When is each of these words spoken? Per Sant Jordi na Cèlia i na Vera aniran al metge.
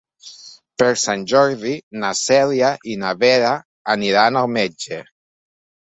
Per 0.81 0.87
Sant 1.01 1.25
Jordi 1.31 1.73
na 2.05 2.11
Cèlia 2.21 2.71
i 2.95 2.97
na 3.03 3.13
Vera 3.25 3.53
aniran 3.97 4.41
al 4.43 4.51
metge. 4.59 5.03